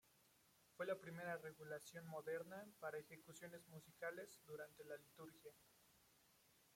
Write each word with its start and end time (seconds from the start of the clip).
Fue 0.75 0.87
la 0.87 0.99
primera 0.99 1.37
regulación 1.37 2.07
moderna 2.07 2.65
para 2.79 2.97
ejecuciones 2.97 3.67
musicales 3.69 4.41
durante 4.47 4.83
la 4.83 4.97
liturgia. 4.97 5.51